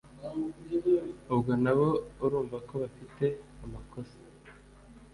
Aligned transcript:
Ubwo 1.33 1.51
nabo 1.63 1.87
urumva 2.23 2.57
ko 2.67 2.73
bafite 2.81 3.25
amakosa.” 3.65 4.17